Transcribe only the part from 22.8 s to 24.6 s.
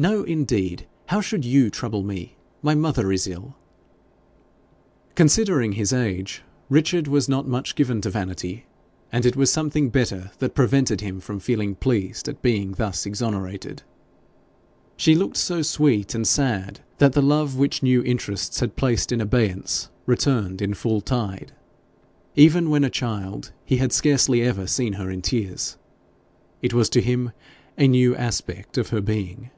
a child, he had scarcely